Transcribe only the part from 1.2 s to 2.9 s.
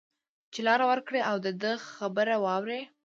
او د ده خبره واوري